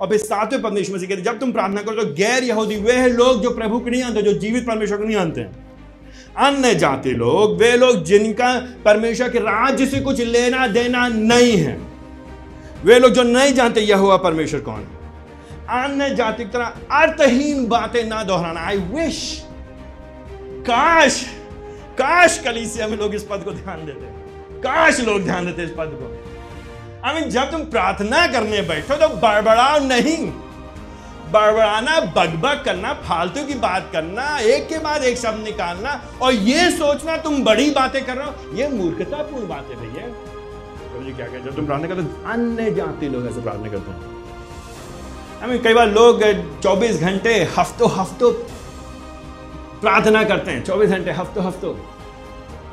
[0.00, 2.76] और फिर सातवें पद में यीशु मसीह कहते जब तुम प्रार्थना करो तो गैर यहूदी,
[2.76, 5.66] वे लोग जो प्रभु को नहीं जानते जो जीवित परमेश्वर को नहीं जानते हैं
[6.38, 8.52] अन्य जाति लोग, वे लोग जिनका
[8.84, 11.76] परमेश्वर के राज्य से कुछ लेना देना नहीं है।
[12.84, 14.96] वे लोग जो नहीं जानते यह हुआ परमेश्वर कौन है।
[15.76, 19.18] अन्य जाति की तरह अर्थहीन बातें ना दोहराना। आई विश
[20.68, 21.22] काश
[21.98, 24.06] काश कलीसिया में लोग इस पद को ध्यान देते।
[24.60, 26.37] काश लोग ध्यान देते इस पद को।
[27.04, 30.20] आई मीन जब तुम प्रार्थना करने बैठो तो बड़बड़ाओ नहीं।
[31.32, 36.70] बड़बड़ाना बकबक करना फालतू की बात करना एक के बाद एक शब्द निकालना और ये
[36.72, 41.40] सोचना तुम बड़ी बातें कर रहे हो। ये मूर्खतापूर्ण बात है भैया तो क्या कहते
[41.40, 43.98] जब तुम प्रार्थना करते हो अन्य जाति लोग ऐसे प्रार्थना करते हैं।
[45.42, 46.22] आई मीन कई बार लोग
[46.62, 48.32] 24 घंटे हफ्तों हफ्तों
[49.80, 51.74] प्रार्थना करते हैं। 24 घंटे हफ्तों हफ्तों।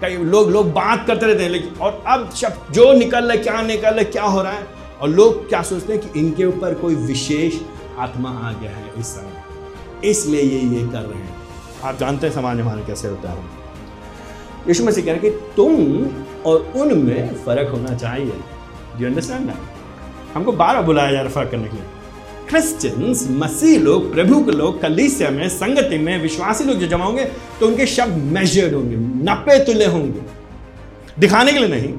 [0.00, 3.38] कई लोग लोग बात करते रहते हैं, लेकिन, और अब शब्द जो निकल रहा है,
[3.38, 4.66] क्या निकल रहा है, क्या हो रहा है,
[5.00, 7.54] और लोग क्या सोचते हैं कि इनके ऊपर कोई विशेष
[7.98, 11.36] आत्मा आ गया है इस समय। इसलिए ये ये कर रहे हैं।
[11.84, 13.38] आप जानते हैं समाज हमारे कैसे होता है?
[14.68, 16.06] यीशु मसीह कह रहे कि तुम
[16.46, 18.32] और उनमें फ़र्क होना चाहिए।
[18.98, 19.54] यू अंडरस्टैंड ना
[20.34, 21.84] हमको बारह बुलाया जा रहा फ़र्क करने के लिए।
[22.48, 27.24] क्रिश्चियंस मसीह लोग, प्रभु के लोग, कलीसिया में, संगति में, विश्वासी लोग जो जमा होंगे
[27.60, 30.20] तो उनके शब्द मेजर्ड होंगे, नपे तुले होंगे।
[31.18, 31.92] दिखाने के लिए नहीं।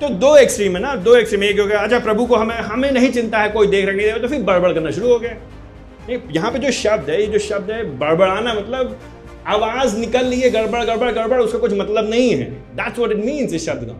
[0.00, 2.90] तो दो एक्सट्रीम है ना, दो एक्सट्रीम एक हो गया अच्छा प्रभु को हमें हमें
[2.92, 5.36] नहीं चिंता है, कोई देख रखे नहीं तो फिर बड़बड़ करना शुरू हो गया।
[6.32, 8.98] यहाँ पे जो शब्द है, ये जो शब्द है, बड़बड़ाना मतलब
[9.46, 12.44] आवाज़ निकल रही है, गड़बड़ गड़बड़ गड़बड़, उसका कुछ मतलब नहीं है।
[12.76, 13.94] दैट्स व्हाट इट मीन्स इस शब्द का।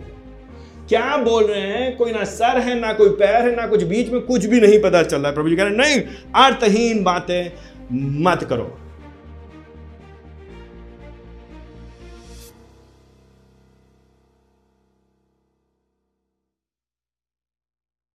[0.89, 1.97] क्या बोल रहे हैं?
[1.97, 4.81] कोई ना सर है, ना कोई पैर है, ना कुछ बीच में कुछ भी नहीं
[4.83, 6.01] पता चल रहा है। प्रभु जी कह रहे हैं, नहीं
[6.45, 7.51] अर्थहीन बातें
[8.23, 8.79] मत करो।